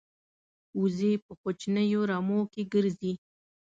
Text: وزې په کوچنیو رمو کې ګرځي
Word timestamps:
وزې 0.79 1.11
په 1.25 1.33
کوچنیو 1.41 2.01
رمو 2.11 2.39
کې 2.51 2.61
ګرځي 2.73 3.13